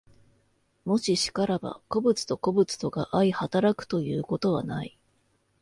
[0.83, 4.97] もし然らば、個物と個物とが相働くということはない。